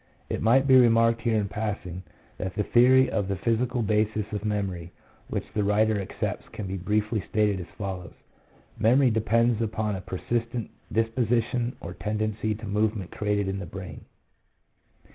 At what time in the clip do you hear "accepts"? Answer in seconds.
6.01-6.49